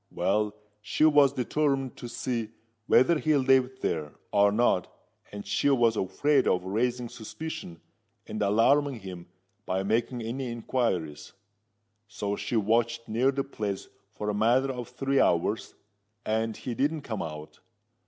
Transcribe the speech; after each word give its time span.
Well, 0.09 0.55
she 0.81 1.05
was 1.05 1.31
determined 1.33 1.95
to 1.97 2.07
see 2.09 2.49
whether 2.87 3.19
he 3.19 3.35
lived 3.37 3.83
there, 3.83 4.13
or 4.31 4.51
not—and 4.51 5.45
she 5.45 5.69
was 5.69 5.95
afraid 5.95 6.47
of 6.47 6.63
raising 6.63 7.07
suspicion 7.07 7.79
and 8.25 8.41
alarming 8.41 9.01
him 9.01 9.27
by 9.67 9.83
making 9.83 10.23
any 10.23 10.51
inquiries: 10.51 11.33
so 12.07 12.35
she 12.35 12.55
watched 12.55 13.07
near 13.07 13.31
the 13.31 13.43
place 13.43 13.89
for 14.11 14.27
a 14.31 14.33
matter 14.33 14.71
of 14.71 14.89
three 14.89 15.19
hours, 15.19 15.75
and 16.25 16.57
he 16.57 16.73
didn't 16.73 17.01
come 17.01 17.21
out. 17.21 17.59